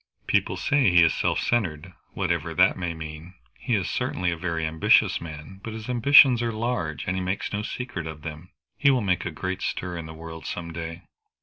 [0.25, 3.35] "People say he is self centred, whatever that may mean.
[3.59, 7.53] He is certainly a very ambitious man, but his ambitions are large, and he makes
[7.53, 8.49] no secret of them.
[8.79, 11.03] He will make a great stir in the world some day."